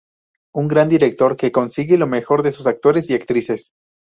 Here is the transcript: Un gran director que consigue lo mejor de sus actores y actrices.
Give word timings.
Un 0.55 0.67
gran 0.67 0.89
director 0.89 1.37
que 1.37 1.51
consigue 1.51 1.95
lo 1.95 2.07
mejor 2.07 2.41
de 2.41 2.51
sus 2.51 2.65
actores 2.65 3.07
y 3.11 3.13
actrices. 3.13 3.71